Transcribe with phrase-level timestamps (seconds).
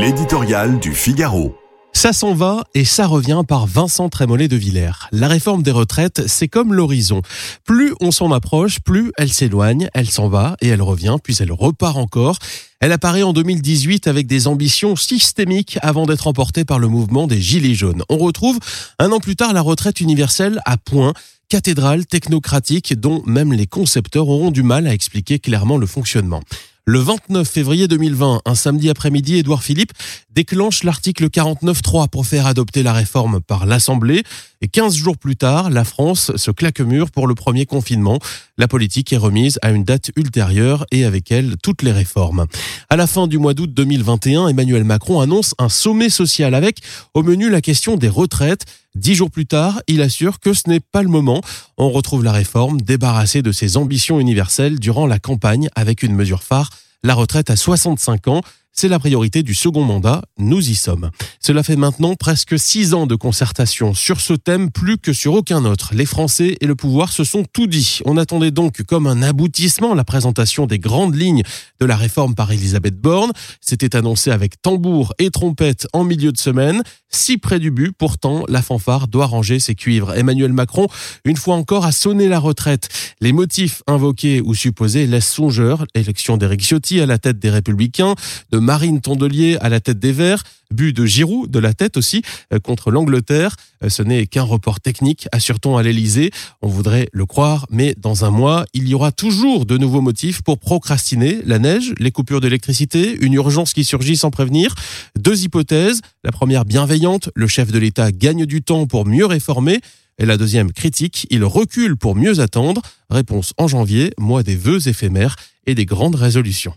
[0.00, 1.54] L'éditorial du Figaro.
[1.92, 5.10] Ça s'en va et ça revient par Vincent Trémollet de Villers.
[5.12, 7.20] La réforme des retraites, c'est comme l'horizon.
[7.66, 11.52] Plus on s'en approche, plus elle s'éloigne, elle s'en va et elle revient, puis elle
[11.52, 12.38] repart encore.
[12.80, 17.42] Elle apparaît en 2018 avec des ambitions systémiques avant d'être emportée par le mouvement des
[17.42, 18.02] Gilets jaunes.
[18.08, 18.58] On retrouve
[19.00, 21.12] un an plus tard la retraite universelle à point
[21.50, 26.40] cathédrale technocratique dont même les concepteurs auront du mal à expliquer clairement le fonctionnement.
[26.86, 29.92] Le 29 février 2020, un samedi après-midi, Édouard Philippe
[30.34, 34.22] déclenche l'article 49.3 pour faire adopter la réforme par l'Assemblée.
[34.62, 38.18] Et 15 jours plus tard, la France se claque mur pour le premier confinement.
[38.56, 42.46] La politique est remise à une date ultérieure et avec elle toutes les réformes.
[42.88, 46.78] À la fin du mois d'août 2021, Emmanuel Macron annonce un sommet social avec
[47.14, 48.64] au menu la question des retraites.
[48.96, 51.42] Dix jours plus tard, il assure que ce n'est pas le moment.
[51.78, 56.42] On retrouve la réforme débarrassée de ses ambitions universelles durant la campagne avec une mesure
[56.42, 56.70] phare,
[57.04, 58.40] la retraite à 65 ans.
[58.80, 61.10] C'est la priorité du second mandat, nous y sommes.
[61.38, 65.66] Cela fait maintenant presque six ans de concertation sur ce thème plus que sur aucun
[65.66, 65.90] autre.
[65.92, 67.98] Les Français et le pouvoir se sont tout dit.
[68.06, 71.42] On attendait donc comme un aboutissement la présentation des grandes lignes
[71.78, 73.32] de la réforme par Elisabeth Borne.
[73.60, 76.82] C'était annoncé avec tambour et trompette en milieu de semaine.
[77.10, 80.14] Si près du but, pourtant, la fanfare doit ranger ses cuivres.
[80.14, 80.86] Emmanuel Macron,
[81.24, 82.88] une fois encore, a sonné la retraite.
[83.20, 85.84] Les motifs invoqués ou supposés laissent songeur.
[85.94, 88.14] Élection d'Éric Ciotti à la tête des Républicains,
[88.52, 92.22] de Marine Tondelier à la tête des Verts, but de Giroud de la tête aussi
[92.52, 93.56] euh, contre l'Angleterre.
[93.82, 96.30] Euh, ce n'est qu'un report technique, assure-t-on à l'Elysée.
[96.62, 100.42] On voudrait le croire, mais dans un mois, il y aura toujours de nouveaux motifs
[100.42, 104.72] pour procrastiner la neige, les coupures d'électricité, une urgence qui surgit sans prévenir.
[105.18, 106.00] Deux hypothèses.
[106.22, 109.80] La première bienveillante, le chef de l'État gagne du temps pour mieux réformer.
[110.18, 112.82] Et la deuxième critique, il recule pour mieux attendre.
[113.10, 115.34] Réponse en janvier, mois des vœux éphémères
[115.66, 116.74] et des grandes résolutions.